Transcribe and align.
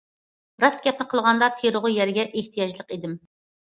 راست 0.63 0.85
گەپنى 0.87 1.07
قىلغاندا 1.13 1.51
تېرىلغۇ 1.61 1.95
يەرگە 2.01 2.29
ئېھتىياجلىق 2.35 2.95
ئىدىم. 3.01 3.19